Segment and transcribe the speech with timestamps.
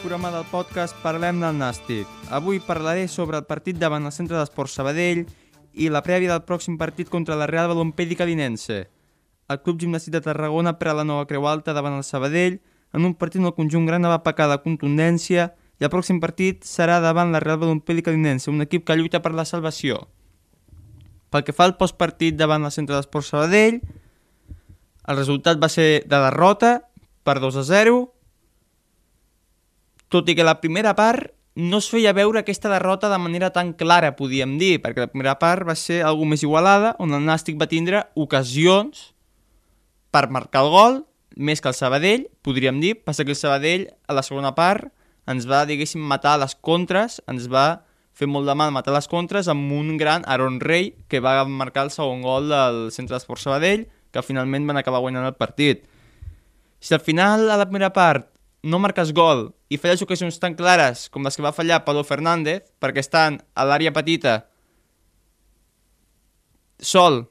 [0.00, 2.08] Programa del podcast Parlem del Nàstic.
[2.30, 5.24] Avui parlaré sobre el partit davant el Centre d'Esport Sabadell
[5.72, 8.78] i la prèvia del pròxim partit contra la Real Balompèdica Dinense.
[9.48, 12.58] El Club Gimnàstic de Tarragona pren la nova Creu Alta davant el Sabadell
[12.94, 16.64] en un partit on el conjunt gran va pecar de contundència i el pròxim partit
[16.64, 20.06] serà davant la Real Balompèdica Dinense, un equip que lluita per la salvació.
[21.30, 23.80] Pel que fa al postpartit davant el Centre d'Esport Sabadell,
[25.06, 26.78] el resultat va ser de derrota
[27.22, 28.15] per 2 a 0,
[30.08, 33.72] tot i que la primera part no es feia veure aquesta derrota de manera tan
[33.72, 37.56] clara, podíem dir, perquè la primera part va ser algo més igualada, on el Nàstic
[37.56, 39.14] va tindre ocasions
[40.12, 40.98] per marcar el gol,
[41.36, 44.92] més que el Sabadell, podríem dir, passa que el Sabadell a la segona part
[45.26, 47.66] ens va, diguéssim, matar les contres, ens va
[48.16, 51.84] fer molt de mal matar les contres amb un gran Aaron Rey que va marcar
[51.88, 55.84] el segon gol del Centre d'Esport Sabadell, que finalment van acabar guanyant el partit.
[56.80, 58.30] Si al final, a la primera part,
[58.66, 62.66] no marques gol i falles ocasions tan clares com les que va fallar Pablo Fernández,
[62.82, 64.40] perquè estan a l'àrea petita
[66.82, 67.24] sol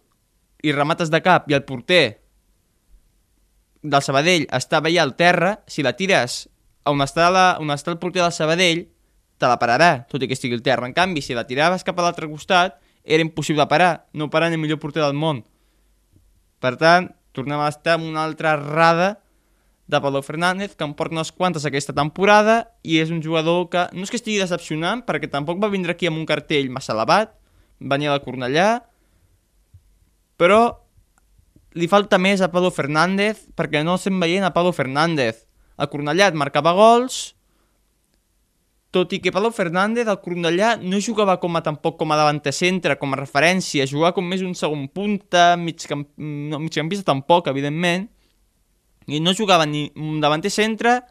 [0.64, 2.22] i remates de cap i el porter
[3.84, 6.46] del Sabadell està veia al terra, si la tires
[6.90, 8.86] on està, la, on està el porter del Sabadell,
[9.42, 10.88] te la pararà, tot i que estigui al terra.
[10.88, 14.58] En canvi, si la tiraves cap a l'altre costat, era impossible parar, no parar ni
[14.58, 15.44] el millor porter del món.
[16.64, 19.16] Per tant, tornem a estar amb una altra errada
[19.88, 23.86] de Pablo Fernández, que em porta unes quantes aquesta temporada, i és un jugador que
[23.94, 27.36] no és que estigui decepcionant, perquè tampoc va vindre aquí amb un cartell massa elevat,
[27.80, 28.70] venia de Cornellà,
[30.42, 30.62] però
[31.76, 35.44] li falta més a Pablo Fernández, perquè no estem veient a Pablo Fernández.
[35.78, 37.36] A Cornellà et marcava gols,
[38.96, 42.54] tot i que Pablo Fernández al Cornellà no jugava com a, tampoc com a davanter
[42.56, 46.08] centre, com a referència, jugava com més un segon punta, migcamp...
[46.18, 48.08] no, migcampista tampoc, evidentment,
[49.08, 51.02] no jugava ni un davanter centre,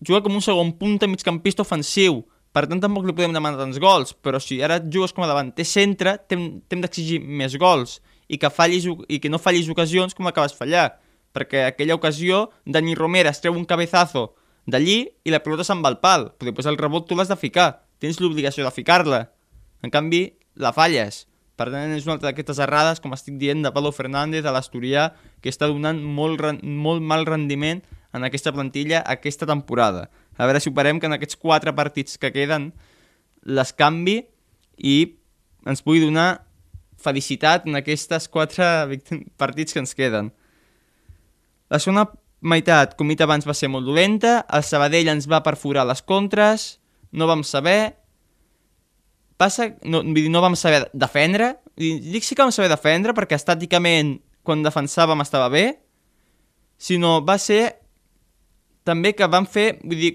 [0.00, 4.14] juga com un segon punta migcampista ofensiu, per tant tampoc li podem demanar tants gols,
[4.24, 8.88] però si ara jugues com a davanter centre, t'hem d'exigir més gols, i que, fallis,
[9.08, 10.96] i que no fallis ocasions com acabes fallar,
[11.36, 14.30] perquè aquella ocasió Dani Romera es treu un cabezazo
[14.66, 17.38] d'allí i la pilota se'n va al pal, però després el rebot tu l'has de
[17.38, 19.26] ficar, tens l'obligació de ficar-la,
[19.84, 20.24] en canvi
[20.56, 24.44] la falles, per tant, és una altra d'aquestes errades, com estic dient, de Pablo Fernández,
[24.44, 27.80] de l'Asturià, que està donant molt, molt mal rendiment
[28.16, 30.06] en aquesta plantilla aquesta temporada.
[30.36, 32.70] A veure si ho parem que en aquests quatre partits que queden
[33.46, 34.20] les canvi
[34.76, 34.96] i
[35.66, 36.46] ens pugui donar
[37.00, 38.66] felicitat en aquestes quatre
[39.36, 40.32] partits que ens queden.
[41.72, 42.06] La segona
[42.40, 46.76] meitat, com dit abans, va ser molt dolenta, el Sabadell ens va perforar les contres,
[47.12, 47.96] no vam saber,
[49.36, 54.16] passa, no, no vam saber defendre, dic sí que vam saber defendre perquè estàticament
[54.46, 55.66] quan defensàvem estava bé,
[56.78, 57.76] sinó va ser
[58.86, 60.12] també que vam fer, vull dir,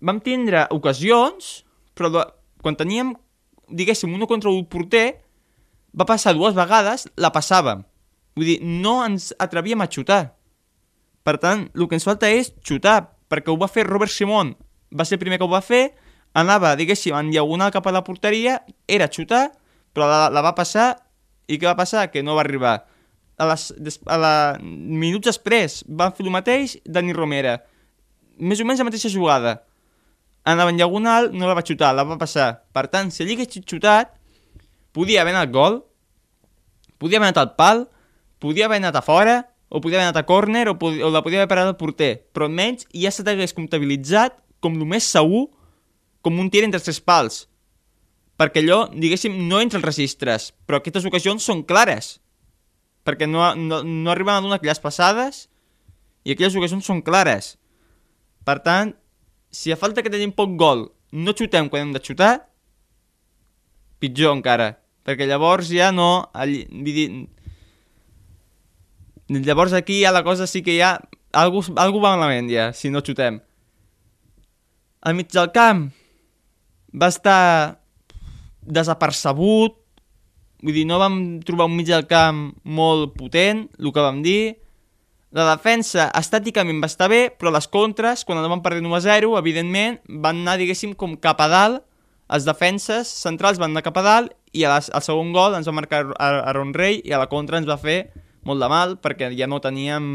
[0.00, 1.62] vam tindre ocasions,
[1.94, 2.24] però
[2.62, 3.12] quan teníem,
[3.68, 5.20] diguéssim, un contra un porter,
[5.92, 7.82] va passar dues vegades, la passàvem.
[8.36, 10.22] Vull dir, no ens atrevíem a xutar.
[11.22, 14.54] Per tant, el que ens falta és xutar, perquè ho va fer Robert Simon,
[14.90, 15.92] va ser el primer que ho va fer,
[16.38, 19.50] anava, diguéssim, en diagonal cap a la porteria, era xutar,
[19.92, 20.94] però la, la va passar,
[21.48, 22.08] i què va passar?
[22.12, 22.78] Que no va arribar.
[23.40, 23.68] A, les,
[24.06, 27.58] a la, minuts després van fer el mateix Dani Romera.
[28.38, 29.60] Més o menys la mateixa jugada.
[30.48, 32.64] Anava en diagonal, no la va xutar, la va passar.
[32.74, 34.14] Per tant, si allí hagués xutat,
[34.96, 35.82] podia haver anat gol,
[36.98, 37.86] podia haver anat al pal,
[38.42, 41.42] podia haver anat a fora, o podia haver anat a córner, o, o la podia
[41.42, 42.14] haver parat al porter.
[42.34, 45.46] Però almenys ja se t'hagués comptabilitzat com el més segur
[46.22, 47.46] com un tir entre tres pals,
[48.38, 52.16] perquè allò, diguéssim, no entra als registres, però aquestes ocasions són clares,
[53.06, 55.46] perquè no, no, no arriben a donar aquelles passades
[56.24, 57.56] i aquelles ocasions són clares.
[58.46, 58.94] Per tant,
[59.50, 62.32] si a falta que tenim poc gol no xutem quan hem de xutar,
[64.02, 64.72] pitjor encara,
[65.06, 66.30] perquè llavors ja no...
[69.32, 70.98] Llavors aquí ja la cosa sí que ja...
[71.32, 73.38] Algú, algú va malament ja, si no xutem.
[75.00, 75.86] Al mig del camp,
[76.92, 77.78] va estar
[78.62, 79.78] desapercebut,
[80.62, 84.56] vull dir, no vam trobar un mig del camp molt potent, el que vam dir.
[85.32, 89.32] La defensa estàticament va estar bé, però les contres, quan anaven perdent 1 a 0,
[89.40, 91.88] evidentment, van anar, diguéssim, com cap a dalt
[92.32, 95.68] els defenses centrals van anar cap a dalt i a la, al segon gol ens
[95.68, 98.06] va marcar Aaron Rey i a la contra ens va fer
[98.48, 100.06] molt de mal perquè ja no teníem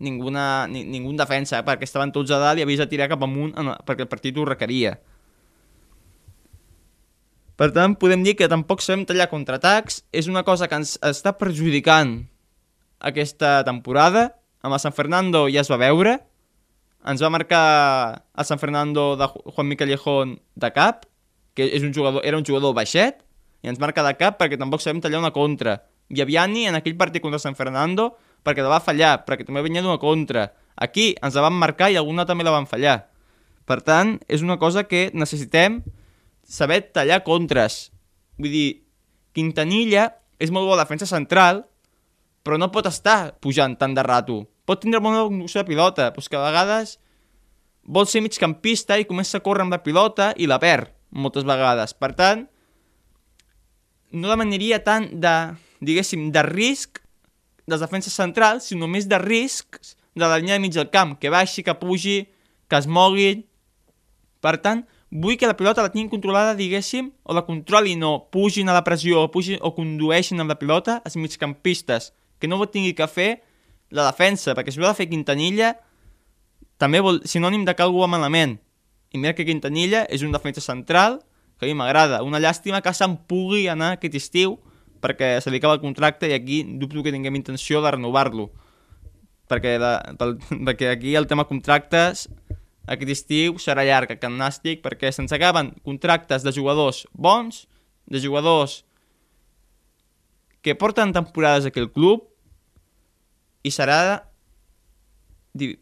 [0.00, 0.84] ninguna, ni,
[1.18, 4.08] defensa, perquè estaven tots a dalt i havies de tirar cap amunt en, perquè el
[4.08, 4.94] partit ho requeria.
[7.60, 11.34] Per tant, podem dir que tampoc sabem tallar contraatacs, és una cosa que ens està
[11.36, 12.14] perjudicant
[13.04, 14.30] aquesta temporada.
[14.64, 16.14] Amb el San Fernando ja es va veure,
[17.04, 21.04] ens va marcar el San Fernando de Juan Miquelejón de cap,
[21.52, 23.20] que és un jugador, era un jugador baixet,
[23.60, 25.82] i ens marca de cap perquè tampoc sabem tallar una contra.
[26.08, 30.00] Viaviani en aquell partit contra San Fernando perquè la va fallar, perquè també venia d'una
[30.00, 30.48] contra.
[30.80, 33.02] Aquí ens la van marcar i alguna també la van fallar.
[33.68, 35.82] Per tant, és una cosa que necessitem
[36.50, 37.88] saber tallar contres.
[38.40, 38.68] Vull dir,
[39.36, 40.08] Quintanilla
[40.42, 41.62] és molt bona defensa central,
[42.42, 44.42] però no pot estar pujant tant de rato.
[44.66, 46.96] Pot tindre bona conducció de pilota, però que a vegades
[47.84, 51.94] vol ser migcampista i comença a córrer amb la pilota i la perd moltes vegades.
[51.94, 52.44] Per tant,
[54.10, 55.34] no demanaria tant de,
[55.82, 57.00] diguéssim, de risc
[57.70, 61.30] dels defenses centrals, sinó més de riscs de la línia de mig del camp, que
[61.30, 62.24] baixi, que pugi,
[62.70, 63.44] que es mogui.
[64.42, 68.70] Per tant, vull que la pilota la tinguin controlada, diguéssim, o la controlin o pugin
[68.70, 72.68] a la pressió o, pugin, o condueixin amb la pilota els migcampistes, que no ho
[72.70, 73.30] tingui que fer
[73.90, 75.74] la defensa, perquè si ho ha de fer Quintanilla,
[76.80, 78.56] també vol sinònim de que algú va malament.
[79.10, 81.18] I mira que Quintanilla és un defensa central
[81.58, 82.22] que a mi m'agrada.
[82.24, 84.56] Una llàstima que se'n pugui anar aquest estiu
[85.00, 88.50] perquè se li acaba el contracte i aquí dubto que tinguem intenció de renovar-lo.
[89.50, 90.36] Perquè, de, pel,
[90.68, 92.28] perquè aquí el tema contractes
[92.86, 97.66] aquest estiu serà llarg, aquest nàstic, perquè se'ns acaben contractes de jugadors bons,
[98.10, 98.84] de jugadors
[100.62, 102.26] que porten temporades aquí al club
[103.64, 104.26] i serà
[105.54, 105.76] dir,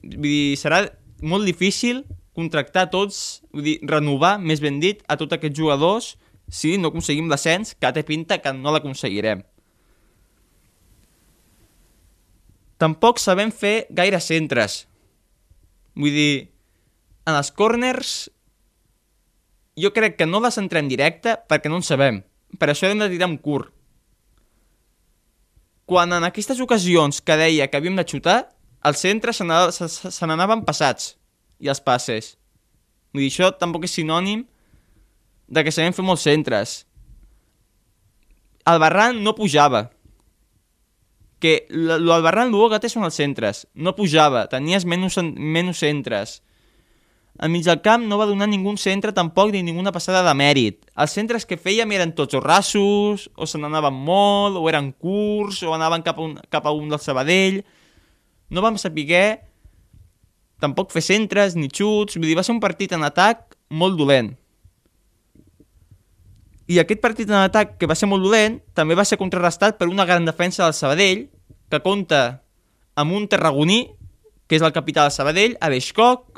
[0.59, 0.85] serà
[1.23, 2.05] molt difícil
[2.39, 6.13] contractar tots, vull dir, renovar, més ben dit, a tots aquests jugadors
[6.49, 9.43] si no aconseguim l'ascens, que té pinta que no l'aconseguirem.
[12.79, 14.85] Tampoc sabem fer gaire centres.
[15.99, 16.33] Vull dir,
[17.29, 18.13] en els corners
[19.79, 22.23] jo crec que no les entrem directe perquè no en sabem.
[22.59, 23.71] Per això hem de tirar un curt.
[25.89, 28.39] Quan en aquestes ocasions que deia que havíem de xutar,
[28.85, 31.15] els centres se n'anaven passats
[31.59, 32.35] i els passes.
[33.13, 34.45] Vull dir, això tampoc és sinònim
[35.49, 36.83] de que sabem fer molts centres.
[38.69, 39.89] El Barran no pujava.
[41.41, 43.65] Que el Barran el que té són els centres.
[43.75, 46.43] No pujava, tenies menys, menys centres.
[47.39, 50.81] Al mig del camp no va donar ningú centre tampoc ni ninguna passada de mèrit.
[50.99, 55.63] Els centres que fèiem eren tots o rassos, o se n'anaven molt, o eren curts,
[55.63, 57.63] o anaven cap a un, cap a un del Sabadell.
[58.51, 59.47] No vam saber
[60.59, 64.33] tampoc fer centres ni xuts, vull dir, va ser un partit en atac molt dolent.
[66.69, 69.89] I aquest partit en atac, que va ser molt dolent, també va ser contrarrestat per
[69.89, 71.29] una gran defensa del Sabadell,
[71.71, 72.43] que compta
[72.99, 73.87] amb un tarragoní,
[74.49, 76.38] que és el capità del Sabadell, a Beixcoc.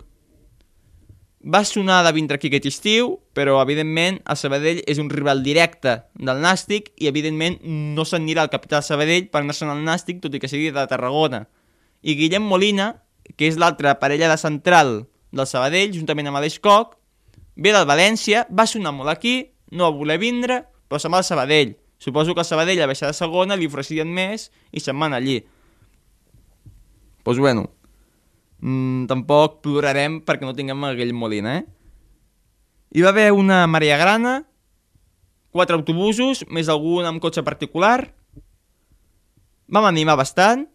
[1.41, 5.95] Va sonar de vindre aquí aquest estiu, però evidentment el Sabadell és un rival directe
[6.13, 7.57] del Nàstic i evidentment
[7.97, 10.85] no s'anirà al capità del Sabadell per anar-se'n al Nàstic, tot i que sigui de
[10.91, 11.47] Tarragona.
[12.05, 12.91] I Guillem Molina,
[13.41, 14.93] que és l'altra parella de central
[15.33, 16.99] del Sabadell, juntament amb Aleix Coc,
[17.57, 21.29] ve del València, va sonar molt aquí, no va voler vindre, però se'n va al
[21.29, 21.79] Sabadell.
[21.97, 25.41] Suposo que el Sabadell a baixar de segona li ofereixien més i se'n van allí.
[25.41, 27.71] Doncs pues bueno,
[28.63, 31.65] mm, tampoc plorarem perquè no tinguem aquell Molina, eh?
[32.91, 34.41] Hi va haver una marea grana,
[35.55, 38.11] quatre autobusos, més algun amb cotxe particular.
[39.71, 40.67] Vam animar bastant.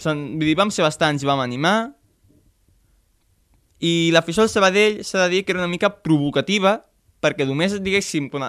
[0.00, 1.92] Vull dir, vam ser bastants i vam animar.
[3.80, 6.78] I l'afició del Sabadell s'ha de dir que era una mica provocativa,
[7.20, 8.48] perquè només, diguéssim, quan,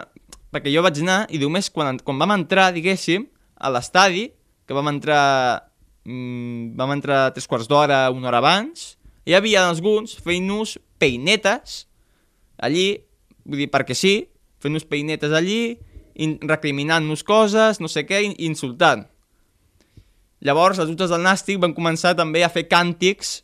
[0.52, 4.30] perquè jo vaig anar i només quan, quan vam entrar, diguéssim, a l'estadi,
[4.68, 5.71] que vam entrar,
[6.06, 11.86] mmm, vam entrar tres quarts d'hora, una hora abans, hi havia alguns fent-nos peinetes
[12.62, 13.02] allí,
[13.46, 14.16] vull dir, perquè sí,
[14.62, 15.78] fent-nos peinetes allí,
[16.46, 19.08] recriminant-nos coses, no sé què, insultant.
[20.42, 23.42] Llavors, els dutes del Nàstic van començar també a fer càntics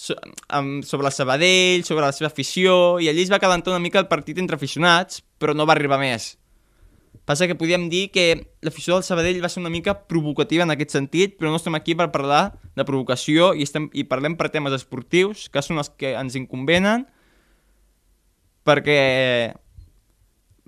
[0.00, 4.08] sobre el Sabadell, sobre la seva afició, i allí es va calentar una mica el
[4.10, 6.32] partit entre aficionats, però no va arribar més.
[7.28, 8.24] Passa que podíem dir que
[8.64, 11.94] l'afició del Sabadell va ser una mica provocativa en aquest sentit, però no estem aquí
[11.94, 16.16] per parlar de provocació i, estem, i parlem per temes esportius, que són els que
[16.18, 17.06] ens inconvenen,
[18.66, 19.54] perquè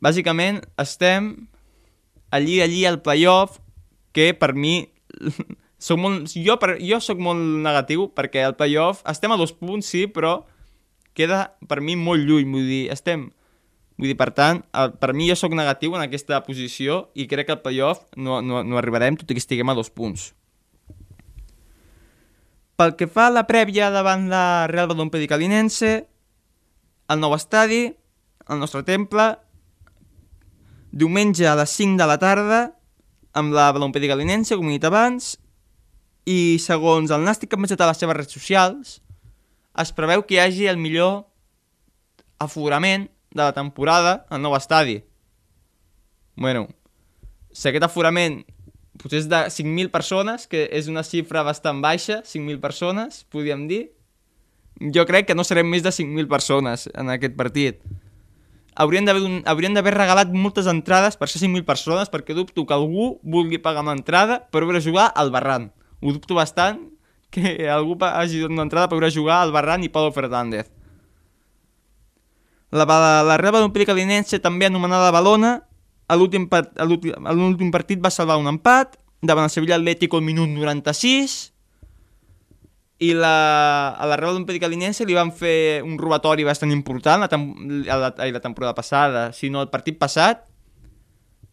[0.03, 1.33] bàsicament estem
[2.31, 3.59] allí, allí al playoff,
[4.13, 4.89] que per mi
[5.87, 9.89] soc molt, jo, per, jo sóc molt negatiu perquè el playoff estem a dos punts,
[9.89, 10.41] sí, però
[11.15, 13.31] queda per mi molt lluny, vull dir, estem
[14.01, 17.57] Vull dir, per tant, per mi jo sóc negatiu en aquesta posició i crec que
[17.57, 20.31] al playoff no, no, no arribarem tot i que estiguem a dos punts.
[22.81, 25.93] Pel que fa a la prèvia davant la Real Balompié Calinense,
[27.13, 27.85] el nou estadi,
[28.49, 29.29] el nostre temple,
[30.91, 32.63] diumenge a les 5 de la tarda,
[33.39, 35.37] amb la Balompié Calinense, com he dit abans,
[36.29, 38.99] i segons el Nàstic que ha menjat a les seves redes socials,
[39.79, 41.25] es preveu que hi hagi el millor
[42.43, 45.03] aforament de la temporada al nou estadi.
[46.37, 46.69] Bueno,
[47.53, 48.43] si aquest aforament
[49.01, 53.83] potser és de 5.000 persones, que és una xifra bastant baixa, 5.000 persones, podríem dir,
[54.95, 57.83] jo crec que no serem més de 5.000 persones en aquest partit.
[58.73, 63.85] Haurien d'haver regalat moltes entrades per ser 5.000 persones perquè dubto que algú vulgui pagar
[63.85, 65.69] una entrada per veure jugar al Barran.
[66.01, 66.81] Ho dubto bastant
[67.33, 70.71] que algú hagi donat una entrada per veure jugar al Barran i Pablo Fernández.
[72.73, 75.59] La, la, la Real Balompié Calinense, també anomenada Balona,
[76.09, 81.53] a l'últim partit va salvar un empat davant el Sevilla Atlético al minut 96
[83.03, 87.29] i la, a la Real Olímpica Calinense li van fer un robatori bastant important la,
[87.31, 90.45] la, la, la temporada passada, sinó el partit passat,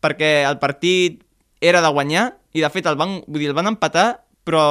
[0.02, 1.24] perquè el partit
[1.60, 4.64] era de guanyar i de fet el van, vull dir, el van empatar, però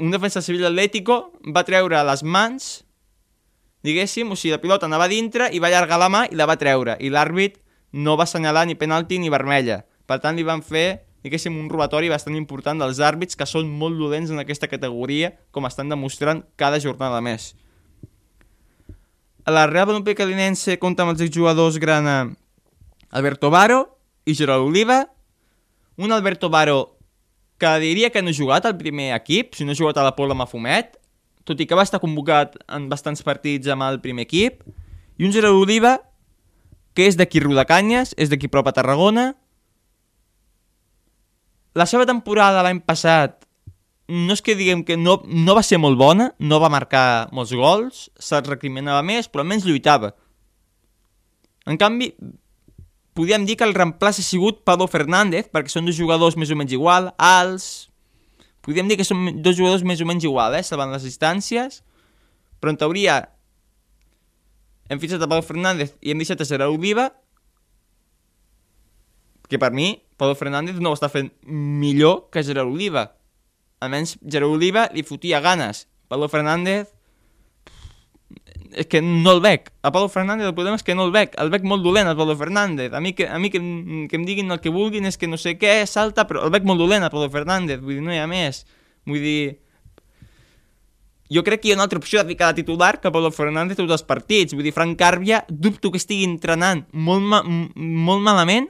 [0.00, 2.70] un defensa civil Atlético va treure les mans,
[3.86, 6.58] diguéssim, o sigui, la pilota anava dintre i va allargar la mà i la va
[6.60, 7.60] treure, i l'àrbit
[7.92, 9.82] no va assenyalar ni penalti ni vermella.
[10.06, 13.98] Per tant, li van fer diguéssim, un robatori bastant important dels àrbits que són molt
[14.00, 17.52] dolents en aquesta categoria, com estan demostrant cada jornada més.
[19.44, 22.32] A la Real Balompié Calinense compta amb els exjugadors grana
[23.10, 23.82] Alberto Baro
[24.24, 25.02] i Gerard Oliva,
[25.96, 26.96] un Alberto Baro
[27.60, 30.14] que diria que no ha jugat al primer equip, si no ha jugat a la
[30.16, 30.96] Pola Mafumet,
[31.48, 34.64] tot i que va estar convocat en bastants partits amb el primer equip,
[35.18, 35.98] i un Gerard Oliva
[36.96, 39.30] que és d'aquí Rodacanyes, és d'aquí prop a Tarragona,
[41.74, 43.44] la seva temporada l'any passat
[44.10, 47.52] no és que diguem que no, no va ser molt bona, no va marcar molts
[47.54, 50.10] gols, se'l recriminava més, però almenys lluitava.
[51.70, 52.10] En canvi,
[53.14, 56.58] podríem dir que el reemplaç ha sigut Pablo Fernández, perquè són dos jugadors més o
[56.58, 57.89] menys igual, alts...
[58.64, 61.80] Podríem dir que són dos jugadors més o menys igual, eh, salvant les distàncies,
[62.60, 63.16] però en teoria
[64.90, 67.08] hem fixat a Pablo Fernández i hem deixat a Gerard Oliva,
[69.48, 73.08] que per mi Pablo Fernández no ho està fent millor que Gerard Oliva.
[73.80, 75.86] Almenys Gerard Oliva li fotia ganes.
[76.08, 76.92] Pablo Fernández
[78.72, 79.70] és que no el veig.
[79.82, 81.34] A Pablo Fernández el problema és que no el veig.
[81.40, 82.92] El veig molt dolent, el Pablo Fernández.
[82.92, 83.60] A mi, que, a mi que,
[84.10, 86.66] que em diguin el que vulguin és que no sé què, salta, però el veig
[86.68, 87.80] molt dolent, el Pablo Fernández.
[87.82, 88.64] Vull dir, no hi ha més.
[89.08, 89.42] Vull dir...
[91.30, 93.78] Jo crec que hi ha una altra opció de ficar de titular que Pablo Fernández
[93.78, 94.56] tots els partits.
[94.56, 98.66] Vull dir, Frank Carbia, dubto que estigui entrenant molt, ma molt malament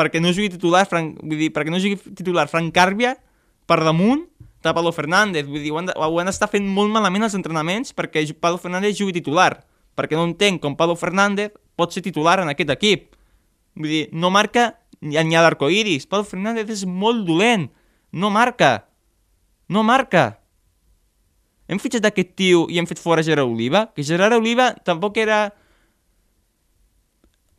[0.00, 3.14] perquè no jugui titular, Frank, vull dir, perquè no jugui titular Frank Carbia
[3.68, 4.24] per damunt
[4.62, 5.46] de Pablo Fernández.
[5.46, 8.98] Vull dir, ho han, ho han d'estar fent molt malament els entrenaments perquè Pablo Fernández
[8.98, 9.64] jugui titular.
[9.96, 13.14] Perquè no entenc com Pablo Fernández pot ser titular en aquest equip.
[13.76, 16.06] Vull dir, no marca ni, a l'arcoiris.
[16.06, 17.70] Pablo Fernández és molt dolent.
[18.12, 18.86] No marca.
[19.68, 20.40] No marca.
[21.70, 25.52] Hem fitxat aquest tio i hem fet fora Gerard Oliva, que Gerard Oliva tampoc era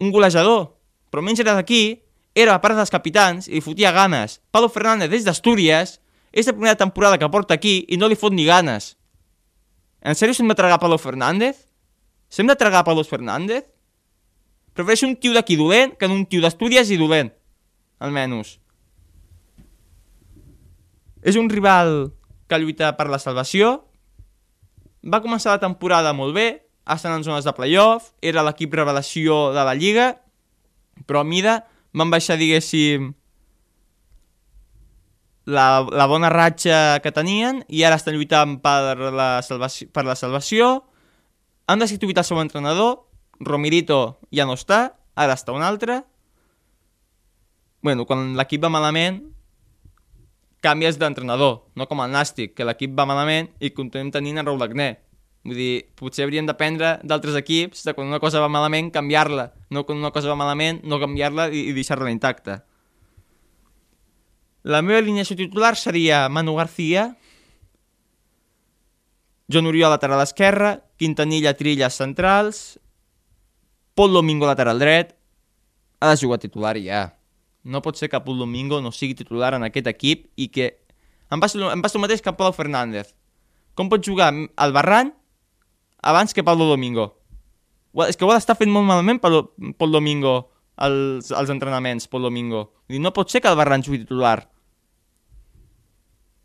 [0.01, 0.73] un golejador,
[1.13, 2.01] però menys era d'aquí
[2.35, 4.39] era a part dels capitans i fotia ganes.
[4.51, 5.99] Pablo Fernández des d'Astúries
[6.31, 8.95] és la primera temporada que porta aquí i no li fot ni ganes.
[10.01, 11.67] En sèrio de tragar Pablo Fernández?
[12.35, 13.65] De tragar Pablo Fernández?
[14.73, 17.31] Prefereixo un tio d'aquí dolent que un tio d'Astúries i dolent.
[17.99, 18.57] Almenys.
[21.21, 22.13] És un rival
[22.47, 23.83] que lluita per la salvació.
[25.03, 26.47] Va començar la temporada molt bé,
[26.87, 30.15] estan en zones de playoff, era l'equip revelació de la Lliga,
[31.05, 31.61] però a mida
[31.93, 33.11] van baixar, diguéssim,
[35.45, 40.15] la, la bona ratxa que tenien i ara estan lluitant per la salvació, per la
[40.15, 40.71] salvació.
[41.67, 43.05] Han destituït el seu entrenador,
[43.41, 46.03] Romirito ja no està, ara està un altre.
[47.81, 49.23] bueno, quan l'equip va malament,
[50.61, 54.61] canvies d'entrenador, no com el Nàstic, que l'equip va malament i continuem tenint en Raúl
[54.61, 54.99] Agné.
[55.41, 59.81] Vull dir, potser hauríem d'aprendre d'altres equips de quan una cosa va malament canviar-la, no
[59.87, 62.59] quan una cosa va malament no canviar-la i, i deixar-la intacta.
[64.63, 67.15] La meva alineació titular seria Manu García,
[69.51, 72.79] John Oriol lateral esquerra, Quintanilla trilles centrals,
[73.95, 75.15] Pol Domingo lateral dret,
[75.99, 77.17] ha de jugar titular ja.
[77.63, 80.71] No pot ser que Pol Domingo no sigui titular en aquest equip i que
[81.31, 83.15] em passa, em passa el mateix que Pau Fernández.
[83.75, 85.13] Com pot jugar al Barran
[86.01, 87.15] abans que Pablo Domingo.
[88.07, 89.41] És que ho ha d'estar fent molt malament pel,
[89.77, 90.50] pel domingo,
[90.81, 92.67] els, els entrenaments pel domingo.
[92.89, 94.39] Dir, no pot ser que el Barran jugui titular.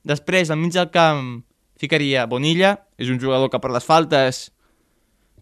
[0.07, 1.40] Després, al mig del camp,
[1.81, 4.47] ficaria Bonilla, és un jugador que per les faltes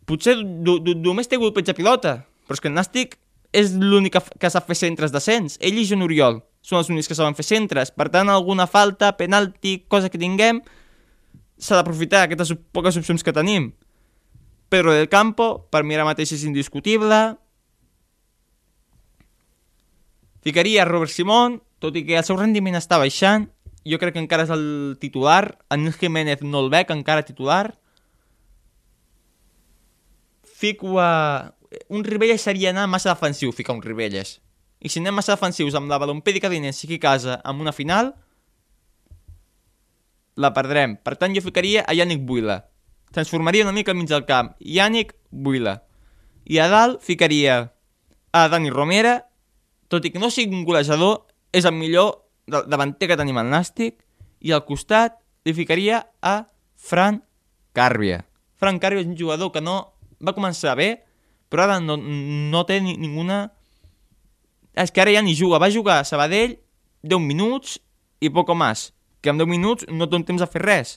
[0.08, 3.18] potser només té golpeig de pilota, però és que el Nàstic
[3.54, 5.58] és l'únic que sap fer centres de cens.
[5.62, 7.92] Ell i Joan Oriol són els únics que saben fer centres.
[7.94, 10.60] Per tant, alguna falta, penalti, cosa que tinguem,
[11.60, 13.70] s'ha d'aprofitar aquestes poques opcions que tenim.
[14.72, 17.36] Pedro del Campo, per mi ara mateix és indiscutible.
[20.44, 23.48] Ficaria Robert Simón, tot i que el seu rendiment està baixant,
[23.88, 25.56] jo crec que encara és el titular.
[25.72, 27.78] Anil Jiménez no el veig encara titular.
[30.44, 31.54] Fico a...
[31.88, 34.38] Un Ribelles seria anar massa defensiu, ficar un Ribelles.
[34.84, 38.12] I si anem massa defensius amb la balompèdica d'Inés a casa amb una final,
[40.36, 40.96] la perdrem.
[40.96, 42.60] Per tant, jo ficaria a Yannick Buila.
[43.12, 44.54] Transformaria una mica al mig del camp.
[44.60, 45.82] Yannick Buila.
[46.44, 47.72] I a dalt ficaria
[48.32, 49.24] a Dani Romera,
[49.94, 51.22] tot i que no sigui un golejador,
[51.54, 54.00] és el millor davanter que tenim al Nàstic,
[54.44, 56.44] i al costat li ficaria a
[56.76, 57.22] Fran
[57.76, 58.20] Càrbia.
[58.60, 59.78] Fran Càrbia és un jugador que no
[60.24, 61.04] va començar bé,
[61.48, 63.46] però ara no, no té ni, ninguna...
[64.74, 65.60] És que ara ja ni juga.
[65.62, 66.56] Va jugar a Sabadell
[67.06, 67.78] 10 minuts
[68.20, 68.88] i poco més.
[69.22, 70.96] Que en 10 minuts no té temps a fer res.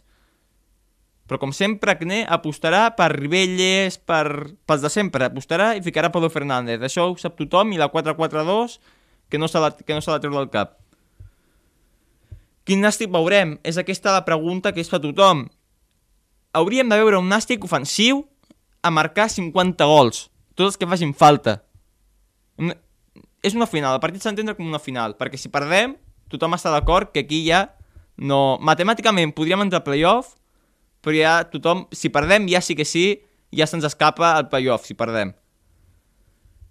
[1.28, 5.28] Però com sempre, Acné apostarà per Ribelles, per, pels de sempre.
[5.28, 6.80] Apostarà i ficarà Pablo Fernández.
[6.88, 8.78] Això ho sap tothom i la 4-4-2
[9.30, 10.78] que no s'ha de, que no s'ha de treure del cap.
[12.68, 13.58] Quin nàstic veurem?
[13.64, 15.46] És aquesta la pregunta que es fa tothom.
[16.56, 18.24] Hauríem de veure un nàstic ofensiu
[18.84, 20.26] a marcar 50 gols.
[20.56, 21.62] Tots els que facin falta.
[22.58, 22.78] Una-
[23.44, 25.96] És una final, el partit s'ha com una final, perquè si perdem,
[26.28, 27.76] tothom està d'acord que aquí ja
[28.18, 28.58] no...
[28.60, 30.34] Matemàticament podríem entrar a playoff,
[31.02, 33.22] però ja tothom, si perdem, ja sí que sí,
[33.56, 35.34] ja se'ns escapa el playoff, si perdem.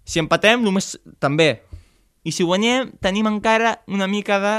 [0.07, 1.61] Si empatem, només també.
[2.27, 4.55] I si guanyem, tenim encara una mica de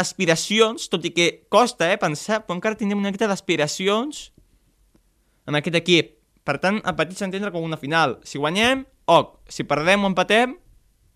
[0.00, 4.28] aspiracions, tot i que costa eh, pensar, però encara tindrem una mica d'aspiracions
[5.48, 6.14] en aquest equip.
[6.44, 8.18] Per tant, el partit s'entendre com una final.
[8.28, 9.38] Si guanyem, ok.
[9.48, 10.56] Si perdem o empatem,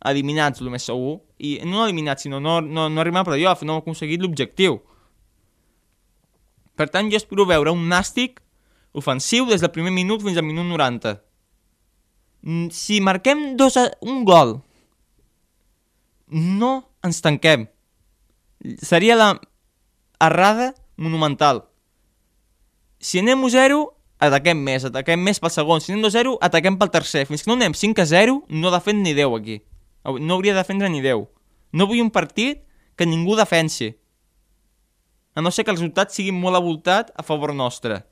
[0.09, 1.19] eliminats, el més segur.
[1.39, 4.79] I no eliminats, sinó no, no, no arribem a playoff, no aconseguit l'objectiu.
[6.79, 8.39] Per tant, jo espero veure un nàstic
[8.95, 11.17] ofensiu des del primer minut fins al minut 90.
[12.47, 14.61] Mm, Si marquem dos a, un gol,
[16.31, 17.67] no ens tanquem.
[18.83, 19.33] Seria la
[20.21, 21.65] errada monumental.
[22.99, 23.83] Si anem 0,
[24.19, 25.81] ataquem més, ataquem més pel segon.
[25.81, 27.25] Si anem 2-0, ataquem pel tercer.
[27.27, 29.61] Fins que no anem 5 a 0, no defèn ni 10 aquí.
[30.05, 31.27] No hauria de defendre ni 10.
[31.73, 32.65] No vull un partit
[32.97, 33.95] que ningú defensi.
[35.35, 38.03] A no ser que el resultat sigui molt avoltat a favor nostre.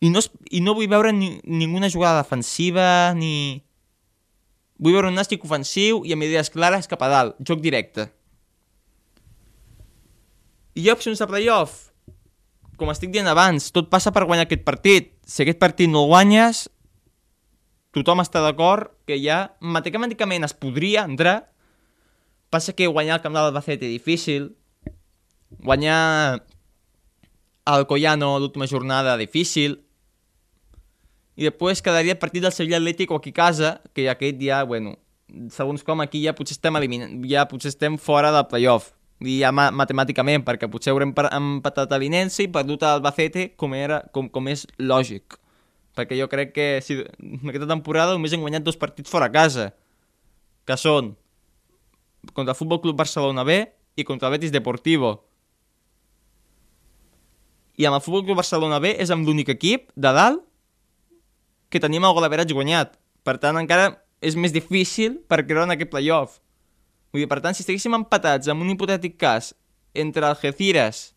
[0.00, 0.22] I no,
[0.54, 3.64] i no vull veure ni, ninguna jugada defensiva, ni...
[4.78, 8.06] Vull veure un nàstic ofensiu i amb idees clares cap a dalt, joc directe.
[10.78, 11.88] I hi ha opcions de playoff?
[12.78, 15.16] Com estic dient abans, tot passa per guanyar aquest partit.
[15.26, 16.68] Si aquest partit no el guanyes,
[17.96, 21.40] tothom està d'acord que ja matemàticament es podria entrar.
[22.50, 24.54] Passa que guanyar el camp de l'Albacete difícil.
[25.60, 26.44] Guanyar
[27.68, 29.82] el Collano l'última jornada difícil.
[31.38, 34.96] I després quedaria el partit del Sevilla Atlético aquí a casa, que aquest ja, bueno,
[35.54, 38.94] segons com aquí ja potser estem eliminant, ja potser estem fora del playoff.
[39.22, 43.74] I ja ma matemàticament, perquè potser haurem empatat a l'Inense i perdut a Albacete com,
[43.74, 45.36] era, com, com és lògic.
[45.98, 47.00] Perquè jo crec que si,
[47.50, 49.72] aquesta temporada només hem guanyat dos partits fora a casa,
[50.66, 51.14] que són
[52.32, 53.60] contra el Futbol Club Barcelona B
[53.96, 55.16] i contra el Betis Deportivo.
[57.78, 60.44] I amb el Futbol Club Barcelona B és amb l'únic equip de dalt
[61.70, 62.96] que tenim el gol average guanyat.
[63.22, 63.92] Per tant, encara
[64.24, 66.38] és més difícil per creure en aquest playoff.
[67.12, 69.52] Vull dir, per tant, si estiguéssim empatats en un hipotètic cas
[69.94, 71.12] entre Algeciras,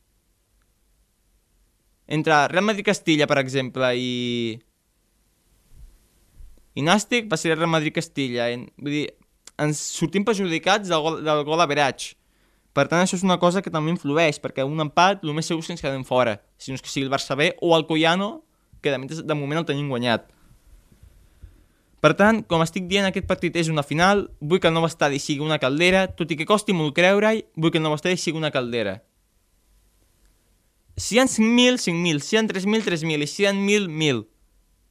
[2.11, 4.59] entre Real Madrid-Castilla, per exemple, i...
[6.75, 8.49] i Nàstic, va ser Real Madrid-Castilla.
[8.77, 9.05] Vull dir,
[9.59, 12.15] ens sortim perjudicats del gol, del gol average.
[12.71, 15.63] Per tant, això és una cosa que també influeix, perquè un empat, el més segur
[15.63, 16.37] és que ens quedem fora.
[16.57, 18.45] Si no és que sigui el Barça B o el Collano,
[18.81, 20.29] que de, de moment el tenim guanyat.
[22.01, 25.19] Per tant, com estic dient, aquest partit és una final, vull que el nou estadi
[25.21, 28.39] sigui una caldera, tot i que costi molt creure-hi, vull que el nou estadi sigui
[28.41, 28.97] una caldera.
[30.97, 33.91] Si hi ha 5.000, 5.000, si hi ha 3.000, 3.000, i si hi ha 1.000,
[33.91, 34.23] 1.000.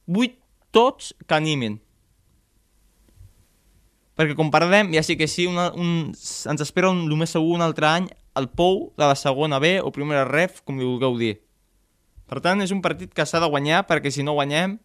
[0.07, 0.31] Vull
[0.71, 1.81] tots que animin.
[4.21, 7.55] Perquè com perdem, ja sí que sí, una, un, ens espera un, el més segur
[7.57, 11.17] un altre any el Pou de la segona B o primera ref, com li vulgueu
[11.17, 11.39] dir.
[12.29, 14.77] Per tant, és un partit que s'ha de guanyar perquè si no guanyem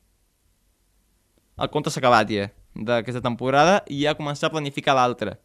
[1.59, 5.37] el compte s'ha acabat ja d'aquesta temporada i ja començar a planificar l'altre.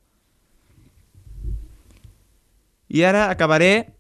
[2.91, 3.93] I ara acabaré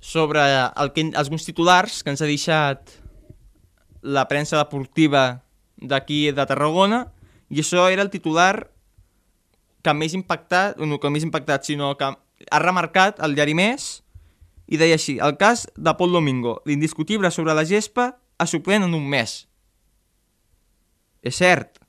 [0.00, 2.96] sobre el que, alguns titulars que ens ha deixat
[4.02, 5.44] la premsa deportiva
[5.78, 7.04] d'aquí de Tarragona
[7.48, 8.68] i això era el titular
[9.84, 13.88] que més impactat, no que més impactat, sinó que ha remarcat el diari Més
[14.68, 18.94] i deia així, el cas de Pol Domingo, l'indiscutible sobre la gespa, es sorprèn en
[18.94, 19.40] un mes.
[21.24, 21.80] És cert,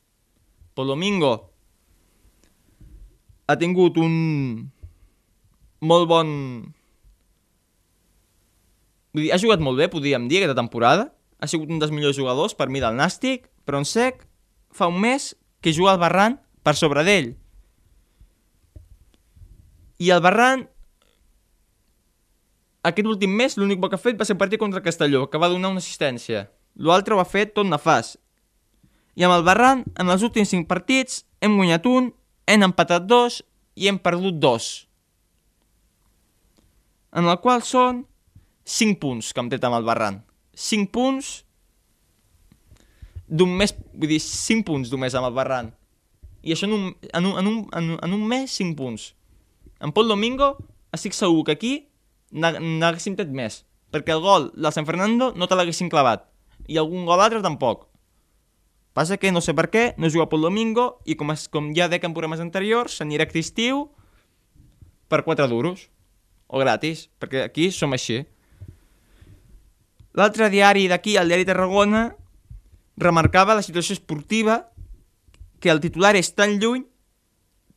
[0.74, 1.34] Pol Domingo
[3.50, 4.70] ha tingut un
[5.82, 6.30] molt bon...
[9.10, 11.10] Vull dir, ha jugat molt bé, podríem dir, aquesta temporada.
[11.42, 14.22] Ha sigut un dels millors jugadors per mi del Nàstic, però en sec
[14.76, 17.34] fa un mes que juga al Barran per sobre d'ell.
[20.00, 20.68] I el Barran
[22.90, 25.74] aquest últim mes l'únic que ha fet va ser partir contra Castelló, que va donar
[25.74, 26.48] una assistència.
[26.76, 28.18] L'altre ho ha fet tot nefast.
[29.20, 32.14] I amb el Barran, en els últims 5 partits, hem guanyat un,
[32.48, 33.42] hem empatat dos
[33.76, 34.70] i hem perdut dos.
[37.12, 38.06] En el qual són
[38.64, 40.22] 5 punts que hem tret amb el Barran.
[40.56, 41.34] 5 punts
[43.30, 45.72] d'un mes, vull dir, 5 punts només amb el Barran.
[46.42, 49.12] I això en un, en un, en un, en un, en un mes, 5 punts.
[49.80, 50.56] En Pol Domingo,
[50.96, 51.74] estic segur que aquí
[52.32, 53.64] n'haguéssim tret més,
[53.94, 56.26] perquè el gol del San Fernando no te l'haguessin clavat,
[56.68, 57.88] i algun gol altre tampoc.
[58.94, 61.88] Passa que no sé per què, no juga pel domingo, i com, es, com ja
[61.88, 63.86] dec en programes anteriors, s'anirà a Cristiu
[65.10, 65.88] per 4 duros,
[66.50, 68.24] o gratis, perquè aquí som així.
[70.18, 72.10] L'altre diari d'aquí, el diari Tarragona,
[73.00, 74.62] remarcava la situació esportiva
[75.60, 76.84] que el titular és tan lluny,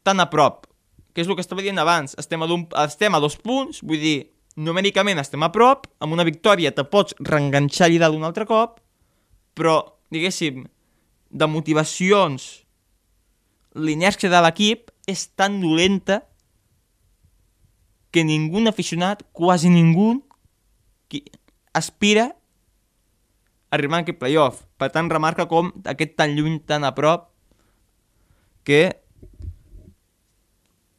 [0.02, 0.66] tan a prop,
[1.14, 2.48] que és el que estava dient abans, estem a,
[2.85, 4.18] estem a dos punts, vull dir,
[4.56, 8.80] numèricament estem a prop, amb una victòria te pots reenganxar allà dalt un altre cop,
[9.54, 9.78] però,
[10.12, 10.66] diguéssim,
[11.32, 12.50] de motivacions,
[13.78, 16.22] l'inèrcia de l'equip és tan dolenta
[18.12, 20.20] que ningú aficionat, quasi ningú,
[21.72, 24.61] aspira a arribar a aquest playoff.
[24.82, 27.28] Per tant, remarca com aquest tan lluny, tan a prop,
[28.66, 28.80] que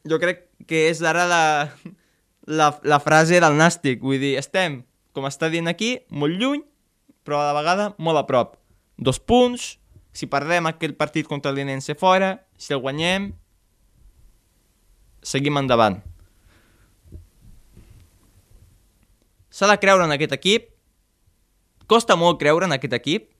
[0.08, 1.44] jo crec que és ara la,
[2.48, 4.78] la, la frase del nàstic, vull dir, estem,
[5.12, 6.62] com està dient aquí, molt lluny,
[7.28, 8.56] però a la vegada molt a prop.
[8.96, 9.74] Dos punts,
[10.16, 13.34] si perdem aquell partit contra el Linense fora, si el guanyem,
[15.20, 16.00] seguim endavant.
[19.52, 20.72] S'ha de creure en aquest equip,
[21.84, 23.33] costa molt creure en aquest equip,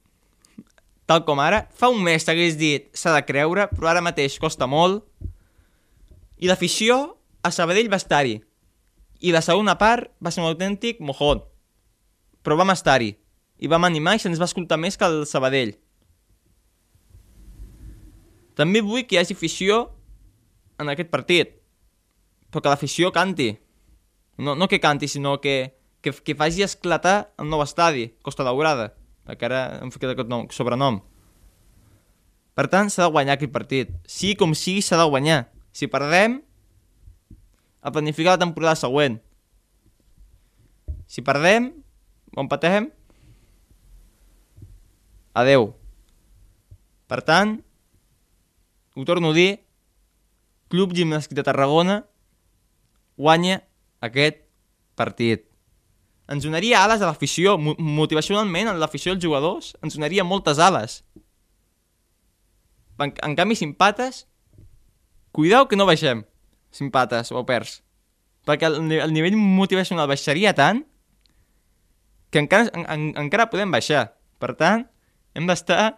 [1.07, 1.65] tal com ara.
[1.75, 5.05] Fa un mes t'hagués dit s'ha de creure, però ara mateix costa molt.
[6.41, 8.39] I l'afició a Sabadell va estar-hi.
[9.25, 11.45] I la segona part va ser un autèntic mojón.
[12.45, 13.15] Però vam estar-hi.
[13.61, 15.77] I vam animar i se'ns va escoltar més que el Sabadell.
[18.59, 19.85] També vull que hi hagi afició
[20.79, 21.55] en aquest partit.
[22.51, 23.55] Però que l'afició canti.
[24.39, 28.93] No, no que canti, sinó que, que, que faci esclatar el nou estadi, Costa Daurada,
[29.25, 31.01] perquè ara em ficat aquest nom, sobrenom.
[32.55, 33.95] Per tant, s'ha de guanyar aquest partit.
[34.07, 35.49] Sí com sigui, s'ha de guanyar.
[35.75, 36.39] Si perdem,
[37.85, 39.19] a planificar la temporada següent.
[41.11, 41.73] Si perdem
[42.35, 42.89] o empatem,
[45.35, 45.73] adeu.
[47.11, 47.59] Per tant,
[48.95, 49.61] ho torno a dir,
[50.73, 52.01] Club Gimnàstic de Tarragona
[53.19, 53.61] guanya
[54.01, 54.41] aquest
[54.97, 55.45] partit.
[56.31, 61.03] Ens donaria ales a l'afició, motivacionalment, a l'afició dels jugadors, ens donaria moltes ales.
[62.99, 64.25] En, en canvi, si empates,
[65.35, 66.23] cuidao que no baixem
[66.75, 67.79] si empates o perds.
[68.49, 70.83] Perquè el, el nivell motivacional baixaria tant
[72.35, 74.09] que encara, en, en, encara podem baixar.
[74.43, 74.89] Per tant,
[75.39, 75.95] hem d'estar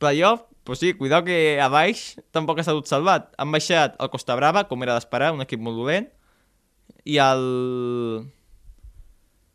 [0.00, 3.32] playoff, però sí, cuidao que a baix tampoc ha estat salvat.
[3.40, 6.06] Han baixat el Costa Brava, com era d'esperar, un equip molt dolent,
[7.04, 7.44] i el...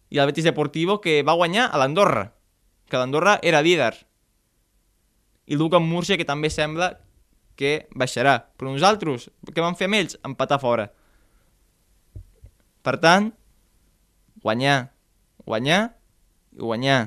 [0.10, 2.30] i el Betis Deportivo, que va guanyar a l'Andorra,
[2.90, 3.94] que l'Andorra era líder.
[5.46, 6.96] I Luca Murcia, que també sembla
[7.58, 8.38] que baixarà.
[8.58, 10.18] Però nosaltres, què vam fer amb ells?
[10.28, 10.90] Empatar fora.
[12.86, 13.32] Per tant,
[14.44, 14.92] guanyar,
[15.46, 15.82] guanyar
[16.54, 17.00] i guanyar.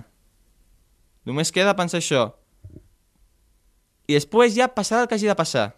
[1.28, 2.32] Només queda pensar això.
[4.08, 5.68] I després ja passarà el que hagi de passar.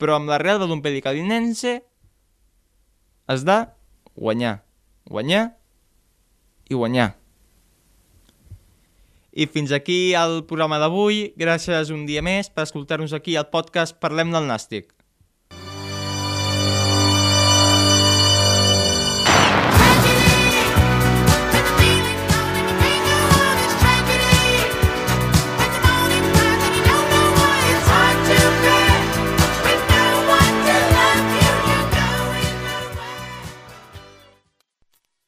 [0.00, 1.82] Però amb la Real de d'un Pedicadinense
[3.28, 3.58] has de
[4.16, 4.62] guanyar,
[5.04, 5.57] guanyar
[6.68, 7.12] i guanyar.
[9.32, 11.28] I fins aquí el programa d'avui.
[11.38, 14.97] Gràcies un dia més per escoltar-nos aquí al podcast Parlem del Nàstic.